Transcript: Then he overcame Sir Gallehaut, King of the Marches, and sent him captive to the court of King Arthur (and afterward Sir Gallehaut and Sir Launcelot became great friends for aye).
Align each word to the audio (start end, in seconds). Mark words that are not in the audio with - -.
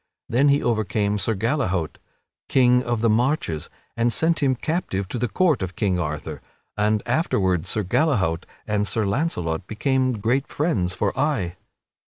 Then 0.27 0.49
he 0.49 0.63
overcame 0.63 1.19
Sir 1.19 1.35
Gallehaut, 1.35 1.99
King 2.49 2.81
of 2.81 3.01
the 3.01 3.07
Marches, 3.23 3.69
and 3.95 4.11
sent 4.11 4.41
him 4.41 4.55
captive 4.55 5.07
to 5.09 5.19
the 5.19 5.27
court 5.27 5.61
of 5.61 5.75
King 5.75 5.99
Arthur 5.99 6.41
(and 6.75 7.03
afterward 7.05 7.67
Sir 7.67 7.83
Gallehaut 7.83 8.47
and 8.65 8.87
Sir 8.87 9.05
Launcelot 9.05 9.67
became 9.67 10.13
great 10.13 10.47
friends 10.47 10.95
for 10.95 11.15
aye). 11.15 11.55